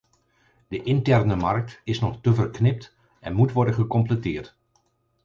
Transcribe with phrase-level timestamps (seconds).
[0.67, 4.55] De interne markt is nog te verknipt en moet worden gecompleteerd.